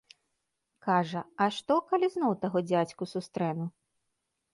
[0.85, 3.65] Кажа, а што, калі зноў таго дзядзьку сустрэну?